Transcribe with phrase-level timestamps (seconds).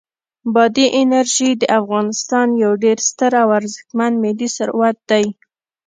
[0.53, 5.25] بادي انرژي د افغانستان یو ډېر ستر او ارزښتمن ملي طبعي ثروت دی.